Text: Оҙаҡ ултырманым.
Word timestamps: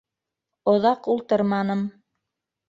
Оҙаҡ 0.73 1.09
ултырманым. 1.15 1.85